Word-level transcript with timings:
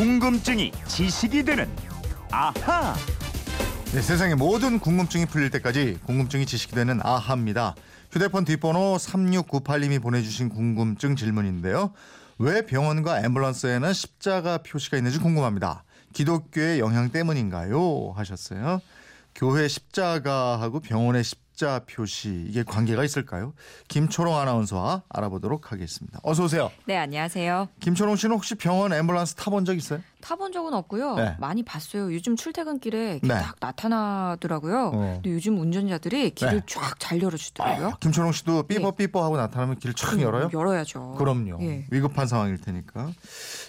궁금증이 0.00 0.72
지식이 0.88 1.42
되는 1.42 1.68
아하. 2.30 2.94
네, 3.92 4.00
세상의 4.00 4.34
모든 4.34 4.78
궁금증이 4.78 5.26
풀릴 5.26 5.50
때까지 5.50 5.98
궁금증이 6.06 6.46
지식이 6.46 6.74
되는 6.74 7.00
아하입니다. 7.02 7.74
휴대폰 8.10 8.46
뒷번호 8.46 8.96
3698님이 8.96 10.00
보내주신 10.00 10.48
궁금증 10.48 11.16
질문인데요. 11.16 11.92
왜 12.38 12.64
병원과 12.64 13.20
앰뷸런스에는 13.20 13.92
십자가 13.92 14.56
표시가 14.62 14.96
있는지 14.96 15.18
궁금합니다. 15.18 15.84
기독교의 16.14 16.78
영향 16.78 17.10
때문인가요? 17.10 18.14
하셨어요. 18.16 18.80
교회 19.34 19.68
십자가하고 19.68 20.80
병원의 20.80 21.24
십자 21.24 21.49
표시 21.86 22.46
이게 22.48 22.62
관계가 22.62 23.04
있을까요? 23.04 23.52
김초롱 23.88 24.36
아나운서와 24.36 25.02
알아보도록 25.08 25.72
하겠습니다. 25.72 26.18
어서 26.22 26.44
오세요. 26.44 26.70
네, 26.86 26.96
안녕하세요. 26.96 27.68
김초롱 27.80 28.16
씨는 28.16 28.34
혹시 28.36 28.54
병원 28.54 28.92
앰뷸런스 28.92 29.36
타본 29.36 29.64
적 29.64 29.76
있어요? 29.76 30.00
타본 30.20 30.52
적은 30.52 30.74
없고요. 30.74 31.14
네. 31.16 31.36
많이 31.38 31.62
봤어요. 31.62 32.12
요즘 32.14 32.36
출퇴근길에 32.36 33.20
네. 33.22 33.28
딱 33.28 33.56
나타나더라고요. 33.60 34.90
어. 34.94 35.12
근데 35.14 35.30
요즘 35.30 35.58
운전자들이 35.58 36.30
길을 36.30 36.60
네. 36.60 36.62
쫙잘 36.66 37.22
열어주더라고요. 37.22 37.94
김초롱 38.00 38.32
씨도 38.32 38.64
삐뽀삐뽀 38.64 39.22
하고 39.22 39.36
나타나면 39.36 39.78
길을 39.78 39.94
촥 39.94 40.14
음, 40.14 40.20
열어요? 40.20 40.50
열어야죠. 40.52 41.14
그럼요. 41.18 41.58
예. 41.62 41.86
위급한 41.90 42.26
상황일 42.26 42.58
테니까. 42.60 43.10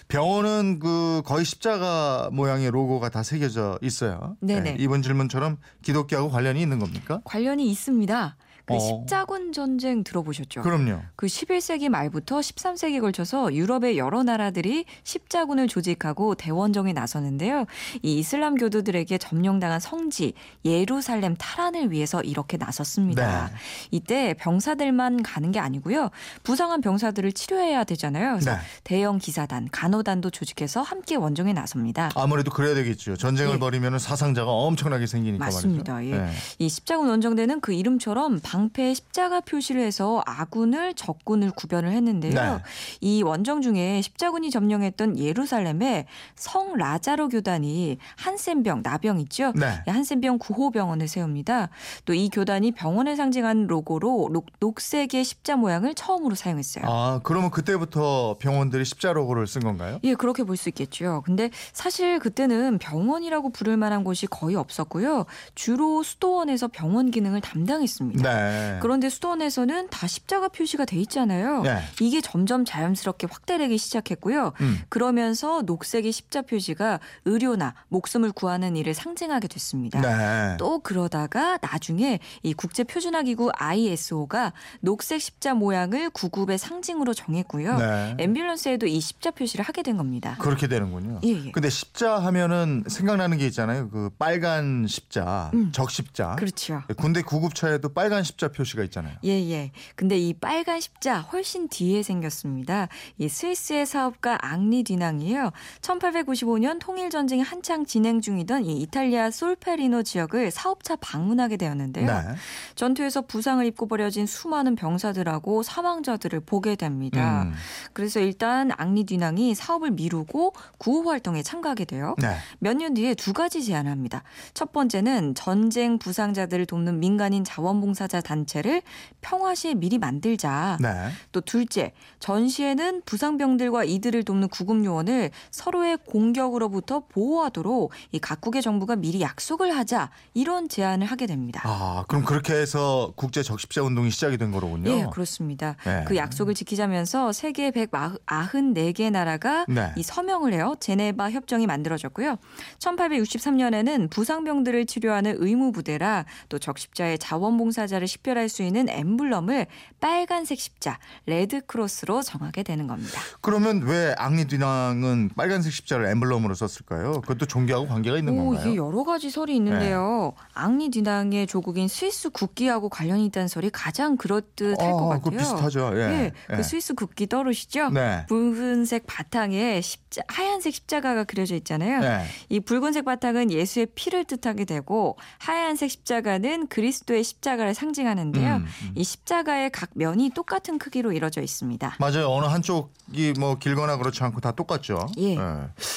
병원은 0.08 0.78
그 0.78 1.22
거의 1.24 1.44
십자가 1.44 2.28
모양의 2.32 2.70
로고가 2.70 3.08
다 3.08 3.22
새겨져 3.22 3.78
있어요. 3.82 4.36
네네. 4.40 4.76
이번 4.78 5.02
질문처럼 5.02 5.58
기독교하고 5.82 6.30
관련이 6.30 6.60
있는 6.60 6.78
겁니까? 6.78 7.20
관련이 7.24 7.70
있습니다. 7.70 8.36
그 8.64 8.74
어. 8.74 8.78
십자군 8.78 9.52
전쟁 9.52 10.04
들어보셨죠? 10.04 10.62
그럼요. 10.62 11.00
그 11.16 11.26
11세기 11.26 11.88
말부터 11.88 12.40
13세기에 12.40 13.00
걸쳐서 13.00 13.54
유럽의 13.54 13.98
여러 13.98 14.22
나라들이 14.22 14.84
십자군을 15.02 15.68
조직하고 15.68 16.34
대원정에 16.34 16.92
나서는데요. 16.92 17.66
이 18.02 18.18
이슬람 18.18 18.54
교도들에게 18.56 19.18
점령당한 19.18 19.80
성지 19.80 20.32
예루살렘 20.64 21.34
탈환을 21.36 21.90
위해서 21.90 22.22
이렇게 22.22 22.56
나섰습니다. 22.56 23.46
네. 23.46 23.52
이때 23.90 24.34
병사들만 24.38 25.22
가는 25.22 25.50
게 25.52 25.58
아니고요. 25.58 26.10
부상한 26.42 26.80
병사들을 26.80 27.32
치료해야 27.32 27.84
되잖아요. 27.84 28.32
그래서 28.32 28.52
네. 28.52 28.58
대형 28.84 29.18
기사단, 29.18 29.68
간호단도 29.72 30.30
조직해서 30.30 30.82
함께 30.82 31.16
원정에 31.16 31.52
나섭니다. 31.52 32.10
아무래도 32.14 32.50
그래야 32.50 32.74
되겠죠. 32.74 33.16
전쟁을 33.16 33.54
예. 33.54 33.58
벌이면 33.58 33.98
사상자가 33.98 34.50
엄청나게 34.50 35.06
생기니까 35.06 35.44
맞습니다. 35.44 35.94
말이죠. 35.94 36.14
예. 36.14 36.18
네. 36.20 36.30
이 36.58 36.68
십자군 36.68 37.08
원정대는 37.08 37.60
그 37.60 37.72
이름처럼 37.72 38.40
방패에 38.56 38.92
십자가 38.92 39.40
표시를 39.40 39.80
해서 39.80 40.22
아군을 40.26 40.92
적군을 40.92 41.52
구별을 41.52 41.90
했는데요. 41.90 42.34
네. 42.34 42.62
이 43.00 43.22
원정 43.22 43.62
중에 43.62 44.02
십자군이 44.02 44.50
점령했던 44.50 45.18
예루살렘에 45.18 46.06
성 46.36 46.76
라자로 46.76 47.28
교단이 47.30 47.96
한센병 48.16 48.82
나병 48.82 49.20
있죠. 49.20 49.52
네. 49.56 49.82
이 49.86 49.90
한센병 49.90 50.38
구호병원을 50.38 51.08
세웁니다. 51.08 51.70
또 52.04 52.12
이 52.12 52.28
교단이 52.28 52.72
병원을 52.72 53.16
상징하는 53.16 53.66
로고로 53.68 54.28
녹, 54.32 54.46
녹색의 54.60 55.24
십자 55.24 55.56
모양을 55.56 55.94
처음으로 55.94 56.34
사용했어요. 56.34 56.84
아, 56.86 57.20
그러면 57.24 57.50
그때부터 57.50 58.36
병원들이 58.38 58.84
십자 58.84 59.12
로고를 59.14 59.46
쓴 59.46 59.62
건가요? 59.62 59.98
예, 60.04 60.14
그렇게 60.14 60.44
볼 60.44 60.56
수 60.58 60.68
있겠죠. 60.68 61.22
근데 61.24 61.50
사실 61.72 62.18
그때는 62.18 62.78
병원이라고 62.78 63.48
부를 63.50 63.78
만한 63.78 64.04
곳이 64.04 64.26
거의 64.26 64.54
없었고요. 64.56 65.24
주로 65.54 66.02
수도원에서 66.02 66.68
병원 66.68 67.10
기능을 67.10 67.40
담당했습니다. 67.40 68.22
네. 68.22 68.41
그런데 68.80 69.08
수도원에서는 69.08 69.88
다 69.90 70.06
십자가 70.06 70.48
표시가 70.48 70.84
돼 70.84 70.96
있잖아요. 70.98 71.62
네. 71.62 71.82
이게 72.00 72.20
점점 72.20 72.64
자연스럽게 72.64 73.26
확대되기 73.30 73.78
시작했고요. 73.78 74.52
음. 74.60 74.80
그러면서 74.88 75.62
녹색의 75.62 76.12
십자 76.12 76.42
표시가 76.42 77.00
의료나 77.24 77.74
목숨을 77.88 78.32
구하는 78.32 78.76
일을 78.76 78.94
상징하게 78.94 79.48
됐습니다. 79.48 80.00
네. 80.00 80.56
또 80.58 80.78
그러다가 80.80 81.58
나중에 81.62 82.18
이 82.42 82.54
국제 82.54 82.84
표준화 82.84 83.22
기구 83.22 83.50
ISO가 83.54 84.52
녹색 84.80 85.20
십자 85.20 85.54
모양을 85.54 86.10
구급의 86.10 86.58
상징으로 86.58 87.14
정했고요. 87.14 87.78
네. 87.78 88.16
앰뷸런스에도 88.18 88.86
이 88.88 89.00
십자 89.00 89.30
표시를 89.30 89.64
하게 89.64 89.82
된 89.82 89.96
겁니다. 89.96 90.36
그렇게 90.38 90.66
되는군요. 90.66 91.20
예, 91.24 91.46
예. 91.46 91.50
근데 91.50 91.70
십자 91.70 92.18
하면은 92.18 92.84
생각나는 92.86 93.38
게 93.38 93.46
있잖아요. 93.46 93.90
그 93.90 94.10
빨간 94.18 94.86
십자, 94.88 95.50
적십자. 95.72 96.36
그렇죠. 96.36 96.82
군대 96.96 97.22
구급차에도 97.22 97.90
빨간 97.90 98.22
십자 98.22 98.31
표시가 98.36 98.82
있잖아요. 98.84 99.16
예, 99.24 99.30
예. 99.50 99.70
근데 99.94 100.18
이 100.18 100.32
빨간 100.32 100.80
십자 100.80 101.20
훨씬 101.20 101.68
뒤에 101.68 102.02
생겼습니다. 102.02 102.88
이 103.18 103.28
스위스의 103.28 103.86
사업가 103.86 104.38
앙리 104.40 104.82
디낭이에요. 104.82 105.50
1895년 105.80 106.78
통일 106.80 107.10
전쟁이 107.10 107.42
한창 107.42 107.84
진행 107.84 108.20
중이던 108.20 108.64
이 108.64 108.80
이탈리아 108.82 109.30
솔페리노 109.30 110.02
지역을 110.02 110.50
사업차 110.50 110.96
방문하게 110.96 111.56
되었는데요. 111.56 112.06
네. 112.06 112.34
전투에서 112.74 113.22
부상을 113.22 113.64
입고 113.66 113.86
버려진 113.86 114.26
수많은 114.26 114.74
병사들하고 114.74 115.62
사망자들을 115.62 116.40
보게 116.40 116.76
됩니다. 116.76 117.44
음. 117.44 117.52
그래서 117.92 118.20
일단 118.20 118.70
앙리 118.76 119.04
디낭이 119.04 119.54
사업을 119.54 119.90
미루고 119.92 120.54
구호 120.78 121.10
활동에 121.10 121.42
참가하게 121.42 121.84
돼요. 121.84 122.14
네. 122.18 122.36
몇년 122.58 122.94
뒤에 122.94 123.14
두 123.14 123.32
가지 123.32 123.62
제안을 123.64 123.90
합니다. 123.90 124.22
첫 124.54 124.72
번째는 124.72 125.34
전쟁 125.34 125.98
부상자들을 125.98 126.66
돕는 126.66 127.00
민간인 127.00 127.44
자원봉사자 127.44 128.21
단체를 128.22 128.82
평화시에 129.20 129.74
미리 129.74 129.98
만들자. 129.98 130.78
네. 130.80 131.10
또 131.32 131.40
둘째, 131.40 131.92
전시에는 132.20 133.02
부상병들과 133.04 133.84
이들을 133.84 134.22
돕는 134.24 134.48
구급 134.48 134.84
요원을 134.84 135.30
서로의 135.50 135.98
공격으로부터 136.06 137.00
보호하도록 137.08 137.90
이 138.12 138.18
각국의 138.18 138.62
정부가 138.62 138.96
미리 138.96 139.20
약속을 139.20 139.76
하자. 139.76 140.10
이런 140.34 140.68
제안을 140.68 141.06
하게 141.06 141.26
됩니다. 141.26 141.62
아, 141.64 142.04
그럼 142.08 142.24
그렇게 142.24 142.54
해서 142.54 143.12
국제 143.16 143.42
적십자 143.42 143.82
운동이 143.82 144.10
시작이 144.10 144.38
된 144.38 144.50
거로군요. 144.52 144.90
예, 144.90 145.06
그렇습니다. 145.12 145.76
네. 145.84 146.04
그 146.06 146.16
약속을 146.16 146.54
지키자면서 146.54 147.32
세계 147.32 147.70
194개 147.70 149.10
나라가 149.10 149.64
네. 149.68 149.92
이 149.96 150.02
서명을 150.02 150.52
해요. 150.52 150.74
제네바 150.80 151.30
협정이 151.30 151.66
만들어졌고요. 151.66 152.36
1863년에는 152.78 154.10
부상병들을 154.10 154.86
치료하는 154.86 155.36
의무 155.38 155.72
부대라 155.72 156.24
또 156.48 156.58
적십자의 156.58 157.18
자원봉사자를 157.18 158.06
식별할 158.12 158.48
수 158.48 158.62
있는 158.62 158.88
엠블럼을 158.88 159.66
빨간색 160.00 160.60
십자, 160.60 160.98
Red 161.26 161.64
Cross로 161.66 162.22
정하게 162.22 162.62
되는 162.62 162.86
겁니다. 162.86 163.20
그러면 163.40 163.82
왜 163.82 164.14
앙리 164.18 164.55
뒤낭은 164.55 165.30
빨간색 165.36 165.72
십자를 165.72 166.06
엠블럼으로 166.06 166.54
썼을까요? 166.54 167.20
그것도 167.22 167.46
종교하고 167.46 167.88
관계가 167.88 168.18
있는 168.18 168.34
오, 168.34 168.36
건가요? 168.36 168.64
네. 168.64 168.70
이게 168.70 168.76
여러 168.76 169.04
가지 169.04 169.30
설이 169.30 169.56
있는데요. 169.56 170.34
앙리 170.52 170.90
디낭의 170.90 171.46
조국인 171.46 171.88
스위스 171.88 172.30
국기하고 172.30 172.88
관련이 172.88 173.24
있다는 173.26 173.48
설이 173.48 173.70
가장 173.70 174.16
그럴듯할 174.16 174.90
어, 174.90 174.96
것 174.96 175.08
같아요. 175.08 175.38
비슷하죠. 175.38 175.92
예. 175.94 176.00
예, 176.00 176.32
예. 176.50 176.56
그 176.56 176.62
스위스 176.62 176.94
국기 176.94 177.26
떠오르시죠? 177.26 177.90
네. 177.90 178.24
붉은색 178.28 179.06
바탕에 179.06 179.80
십자, 179.80 180.22
하얀색 180.28 180.74
십자가가 180.74 181.24
그려져 181.24 181.54
있잖아요. 181.56 182.00
네. 182.00 182.24
이 182.48 182.60
붉은색 182.60 183.04
바탕은 183.04 183.50
예수의 183.50 183.86
피를 183.94 184.24
뜻하게 184.24 184.64
되고 184.64 185.16
하얀색 185.38 185.90
십자가는 185.90 186.66
그리스도의 186.66 187.24
십자가를 187.24 187.74
상징 187.74 188.01
하는데요. 188.06 188.56
음, 188.56 188.64
음. 188.64 188.92
이 188.94 189.04
십자가의 189.04 189.70
각 189.70 189.90
면이 189.94 190.30
똑같은 190.30 190.78
크기로 190.78 191.12
이루어져 191.12 191.40
있습니다. 191.42 191.96
맞아요. 191.98 192.28
어느 192.30 192.46
한쪽이 192.46 193.34
뭐 193.38 193.56
길거나 193.58 193.96
그렇지 193.96 194.22
않고 194.24 194.40
다 194.40 194.52
똑같죠. 194.52 195.06
예. 195.18 195.36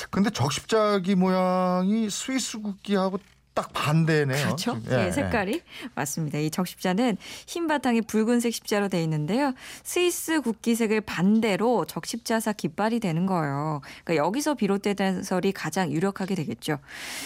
근데 0.09 0.29
적십자기 0.29 1.15
모양이 1.15 2.09
스위스 2.09 2.59
국기하고 2.59 3.19
딱 3.55 3.71
반대네요. 3.73 4.45
그렇죠? 4.45 4.77
지금. 4.83 4.99
예, 4.99 5.11
색깔이 5.11 5.61
맞습니다. 5.95 6.37
이 6.39 6.51
적십자는 6.51 7.17
흰 7.47 7.67
바탕에 7.67 8.01
붉은색 8.01 8.53
십자로 8.53 8.89
되어 8.89 9.01
있는데요. 9.01 9.53
스위스 9.83 10.41
국기색을 10.41 11.01
반대로 11.01 11.85
적십자사 11.85 12.51
깃발이 12.53 12.99
되는 12.99 13.25
거예요. 13.25 13.81
그러니까 14.03 14.23
여기서 14.25 14.55
비롯된 14.55 15.23
설이 15.23 15.53
가장 15.53 15.89
유력하게 15.91 16.35
되겠죠. 16.35 16.79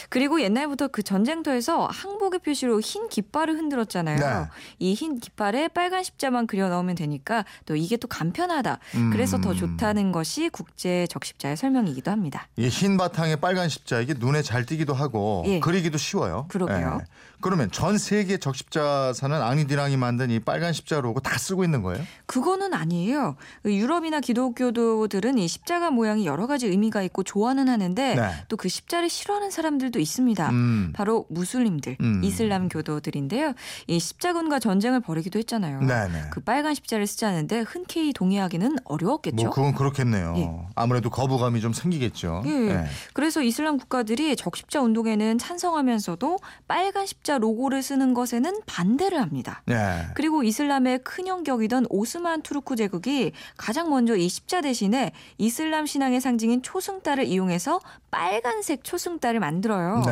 그리고 0.09 0.39
옛날부터 0.42 0.89
그 0.89 1.01
전쟁터에서 1.01 1.88
항복의 1.88 2.39
표시로 2.42 2.80
흰 2.80 3.09
깃발을 3.09 3.56
흔들었잖아요. 3.56 4.19
네. 4.19 4.45
이흰 4.77 5.19
깃발에 5.19 5.69
빨간 5.69 6.03
십자만 6.03 6.45
그려 6.45 6.69
넣으면 6.69 6.94
되니까 6.94 7.44
또 7.65 7.75
이게 7.75 7.98
또 7.98 8.07
간편하다. 8.07 8.77
그래서 9.12 9.42
더 9.42 9.51
음. 9.51 9.56
좋다는 9.57 10.12
것이 10.12 10.50
국제 10.50 11.07
적십자의 11.07 11.57
설명이기도 11.57 12.12
합니다. 12.12 12.48
이 12.56 12.69
흰 12.69 12.98
바탕에 12.98 13.36
빨간 13.38 13.68
십자 13.68 14.00
이게 14.00 14.13
눈에 14.13 14.44
잘 14.44 14.63
띄기도 14.65 14.94
하고 14.94 15.44
예. 15.48 15.59
그리기도 15.59 15.98
쉬워요. 15.98 16.19
쉬워요. 16.19 16.45
그러게요. 16.50 17.00
예. 17.01 17.06
그러면 17.42 17.71
전 17.71 17.98
세계 17.98 18.38
적십자사는 18.38 19.42
앙리디랑이 19.42 19.95
만든 19.95 20.30
이 20.30 20.39
빨간 20.39 20.74
십자 20.74 21.00
로고 21.00 21.21
다 21.21 21.38
쓰고 21.38 21.63
있는 21.63 21.81
거예요? 21.81 22.04
그거는 22.25 22.74
아니에요. 22.74 23.38
그 23.63 23.74
유럽이나 23.74 24.19
기독교도들은 24.19 25.38
이 25.38 25.48
십자가 25.48 25.89
모양이 25.89 26.25
여러 26.25 26.48
가지 26.48 26.68
의미가 26.68 27.01
있고 27.04 27.24
좋아는 27.24 27.69
하는데 27.69 28.16
네. 28.16 28.45
또그 28.50 28.68
십자를 28.68 29.07
싫어하는 29.07 29.51
사람들도 29.51 30.00
있습니다. 30.00 30.50
음. 30.50 30.92
바로 30.94 31.25
무슬림들, 31.30 31.95
음. 32.01 32.22
이슬람 32.25 32.68
교도들인데요. 32.68 33.54
이 33.88 34.00
십자군과 34.00 34.60
전쟁을 34.60 35.00
벌이기도 35.00 35.39
했잖아요. 35.39 35.80
네네. 35.80 36.24
그 36.31 36.42
빨간 36.42 36.75
십자를 36.75 37.07
쓰자는데 37.07 37.62
흔쾌히 37.62 38.12
동의하기는 38.12 38.80
어려웠겠죠. 38.83 39.45
뭐 39.45 39.50
그건 39.50 39.74
그렇겠네요. 39.74 40.33
예. 40.36 40.50
아무래도 40.75 41.10
거부감이 41.10 41.62
좀 41.62 41.72
생기겠죠. 41.72 42.44
예. 42.48 42.50
예. 42.50 42.86
그래서 43.13 43.42
이슬람 43.42 43.77
국가들이 43.77 44.36
적십자 44.36 44.81
운동에는 44.81 45.38
찬성하면서 45.38 46.08
도 46.15 46.39
빨간 46.67 47.06
십자 47.06 47.38
로고를 47.38 47.83
쓰는 47.83 48.13
것에는 48.13 48.61
반대를 48.65 49.21
합니다. 49.21 49.61
예. 49.69 50.07
그리고 50.15 50.44
이슬람의 50.44 51.00
큰 51.03 51.27
형격이던 51.27 51.85
오스만 51.89 52.41
투르크 52.41 52.75
제국이 52.75 53.31
가장 53.57 53.89
먼저 53.89 54.15
이 54.15 54.27
십자 54.27 54.61
대신에 54.61 55.11
이슬람 55.38 55.85
신앙의 55.85 56.21
상징인 56.21 56.61
초승달을 56.61 57.25
이용해서 57.25 57.79
빨간색 58.11 58.83
초승달을 58.83 59.39
만들어요. 59.39 60.03
네. 60.06 60.11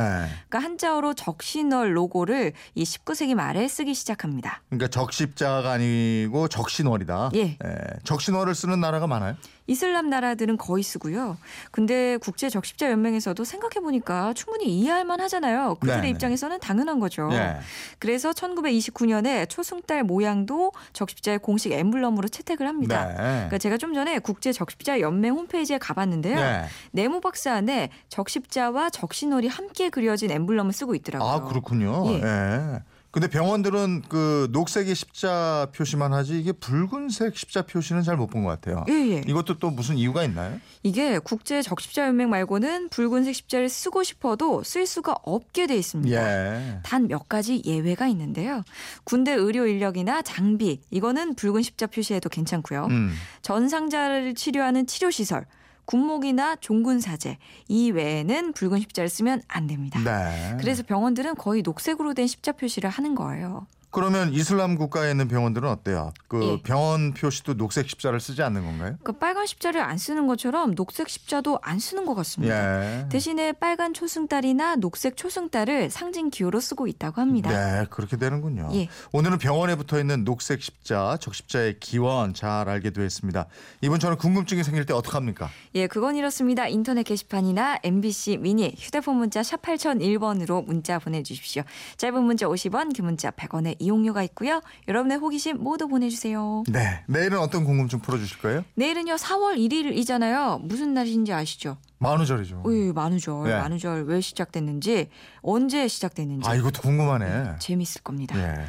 그러니까 0.50 0.60
한자어로 0.60 1.14
적신월 1.16 1.98
로고를 1.98 2.54
이 2.76 2.84
19세기 2.84 3.36
말에 3.36 3.68
쓰기 3.68 3.94
시작합니다. 3.94 4.62
그러니까 4.70 4.88
적십자가 4.88 5.72
아니고 5.72 6.48
적신월이다. 6.48 7.32
예. 7.36 7.58
적신월을 8.04 8.56
쓰는 8.56 8.80
나라가 8.80 9.08
많아요. 9.08 9.36
이슬람 9.68 10.10
나라들은 10.10 10.58
거의 10.58 10.82
쓰고요. 10.84 11.38
근데 11.72 12.18
국제 12.18 12.50
적십자 12.50 12.90
연맹에서도 12.92 13.44
생각해 13.44 13.82
보니까 13.82 14.34
충분히 14.34 14.66
이해할 14.80 15.06
만 15.06 15.20
하잖아요. 15.22 15.76
그들의 15.76 16.02
네네. 16.02 16.10
입장에서는 16.12 16.60
당연한 16.60 17.00
거죠. 17.00 17.30
예. 17.34 17.58
그래서 18.00 18.32
1929년에 18.32 19.50
초승달 19.50 20.04
모양도 20.04 20.72
적십자의 20.94 21.40
공식 21.40 21.72
엠블럼으로 21.74 22.30
채택을 22.30 22.68
합니다. 22.68 23.08
네. 23.08 23.16
그러니까 23.16 23.58
제가 23.58 23.78
좀 23.78 23.94
전에 23.94 24.20
국제 24.20 24.54
적십자 24.54 25.02
연맹 25.02 25.34
홈페이지에 25.34 25.78
가봤는데요. 25.78 26.36
네. 26.36 26.66
네모 26.92 27.20
박스 27.20 27.50
안에 27.50 27.90
적십자와 28.10 28.90
적신월이 28.90 29.48
함께 29.48 29.90
그려진 29.90 30.32
엠블럼을 30.32 30.72
쓰고 30.72 30.96
있더라고요. 30.96 31.30
아 31.30 31.42
그렇군요. 31.44 32.06
예. 32.08 32.22
예. 32.24 32.80
근데 33.18 33.28
병원들은 33.30 34.04
그 34.10 34.48
녹색의 34.52 34.94
십자 34.94 35.68
표시만 35.76 36.14
하지 36.14 36.40
이게 36.40 36.52
붉은색 36.52 37.36
십자 37.36 37.64
표시는 37.64 38.04
잘 38.04 38.16
못 38.16 38.28
본 38.30 38.44
것 38.44 38.50
같아요. 38.50 38.86
예, 38.90 38.94
예. 38.94 39.24
이것도 39.26 39.58
또 39.58 39.72
무슨 39.72 39.98
이유가 39.98 40.24
있나요? 40.24 40.60
이게 40.84 41.18
국제 41.18 41.64
적십자 41.64 42.06
연맹 42.06 42.30
말고는 42.30 42.90
붉은색 42.90 43.34
십자를 43.34 43.70
쓰고 43.70 44.04
싶어도 44.04 44.62
쓸 44.62 44.86
수가 44.86 45.16
없게 45.24 45.66
돼 45.66 45.76
있습니다. 45.78 46.16
예. 46.16 46.80
단몇 46.84 47.28
가지 47.28 47.64
예외가 47.66 48.06
있는데요. 48.06 48.62
군대 49.04 49.32
의료 49.34 49.66
인력이나 49.66 50.22
장비 50.22 50.80
이거는 50.92 51.34
붉은 51.34 51.64
십자 51.64 51.88
표시해도 51.88 52.30
괜찮고요. 52.30 52.86
음. 52.92 53.16
전상자를 53.42 54.36
치료하는 54.36 54.86
치료 54.86 55.10
시설, 55.10 55.48
군목이나 55.88 56.58
종군 56.58 57.00
사제 57.00 57.38
이 57.68 57.90
외에는 57.92 58.54
붉은 58.54 58.80
십자를 58.82 59.10
쓰면 59.10 59.42
안 59.48 59.66
됩니다. 59.66 60.00
네. 60.04 60.58
그래서 60.60 60.84
병원들은 60.84 61.36
거의 61.36 61.64
녹색으로 61.64 62.14
된 62.14 62.28
십자 62.28 62.52
표시를 62.52 62.90
하는 62.90 63.16
거예요. 63.16 63.66
그러면 63.90 64.34
이슬람 64.34 64.76
국가에 64.76 65.12
있는 65.12 65.28
병원들은 65.28 65.68
어때요? 65.70 66.14
그 66.28 66.44
예. 66.44 66.62
병원 66.62 67.14
표시도 67.14 67.56
녹색 67.56 67.90
십자를 67.90 68.20
쓰지 68.20 68.44
않는 68.44 68.64
건가요? 68.64 68.98
그 69.04 69.14
빨간 69.14 69.46
십자를 69.46 69.82
안 69.82 69.98
쓰는 69.98 70.28
것처럼 70.28 70.76
녹색 70.76 71.08
십자도 71.10 71.60
안 71.62 71.80
쓰는 71.80 72.06
것 72.06 72.14
같습니다. 72.16 73.04
예. 73.04 73.10
대신에 73.10 73.54
빨간 73.54 73.94
초승달이나 73.94 74.76
녹색 74.76 75.16
초승달을 75.16 75.90
상징 75.90 76.30
기호로 76.30 76.60
쓰고 76.60 76.88
있다고 76.88 77.22
합니다. 77.22 77.50
네, 77.50 77.86
그렇게 77.90 78.18
되는군요. 78.18 78.70
예. 78.74 78.90
오늘은 79.14 79.38
병원에 79.38 79.76
붙어 79.76 80.00
있는 80.00 80.26
녹색 80.26 80.62
십자, 80.62 81.18
적십자의 81.22 81.80
기원 81.80 82.34
잘 82.34 82.68
알게 82.68 82.90
되었습니다. 82.90 83.48
이번 83.82 84.00
저는 84.00 84.18
궁금증이 84.18 84.64
생길 84.64 84.86
때 84.86 84.94
어떡합니까? 84.94 85.50
예, 85.76 85.88
그건 85.88 86.18
이렇습니다. 86.18 86.68
인터넷 86.68 87.04
게시판이나 87.04 87.80
MBC 87.84 88.38
미니 88.38 88.76
휴대폰 88.78 89.16
문자 89.16 89.42
샵 89.44 89.62
8001번으로 89.62 90.66
문자 90.66 91.00
보내 91.00 91.24
주십시오. 91.24 91.64
짧은 91.96 92.22
문자 92.24 92.48
50원, 92.48 92.94
긴 92.94 93.06
문자 93.06 93.32
100원의 93.32 93.77
이용료가 93.80 94.24
있고요. 94.24 94.62
여러분의 94.88 95.18
호기심 95.18 95.58
모두 95.64 95.88
보내주세요. 95.88 96.64
네. 96.70 97.04
내일은 97.08 97.40
어떤 97.40 97.64
궁금증 97.66 98.00
풀어주실 98.00 98.40
거예요? 98.40 98.64
내일은요 98.76 99.16
4월 99.16 99.58
1일이잖아요. 99.58 100.62
무슨 100.62 100.94
날인지 100.94 101.34
아시죠? 101.34 101.78
만우절이죠. 102.00 102.64
오, 102.66 102.94
만우절, 102.94 103.48
네. 103.50 103.56
만우절 103.58 104.04
왜 104.06 104.22
시작됐는지 104.22 105.10
언제 105.42 105.88
시작됐는지 105.88 106.48
아, 106.48 106.56
이것도 106.56 106.82
궁금하네. 106.82 107.56
재밌을 107.60 108.02
겁니다. 108.04 108.38
예. 108.38 108.66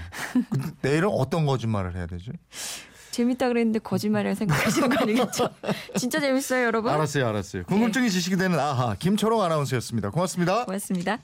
근데 0.51 0.71
내일은 0.83 1.09
어떤 1.11 1.45
거짓말을 1.47 1.95
해야 1.95 2.07
되죠? 2.07 2.33
재밌다 3.11 3.49
그랬는데 3.49 3.81
거짓말이라 3.81 4.35
생각하시는 4.37 4.89
거 4.89 4.97
아니겠죠? 5.03 5.49
진짜 5.99 6.21
재밌어요, 6.21 6.65
여러분. 6.67 6.93
알았어요, 6.93 7.27
알았어요. 7.27 7.65
궁금증이 7.65 8.11
지식이 8.11 8.37
되는 8.37 8.59
아하 8.59 8.95
김초롱 8.99 9.43
아나운서였습니다. 9.43 10.11
고맙습니다. 10.11 10.65
고맙습니다. 10.65 11.19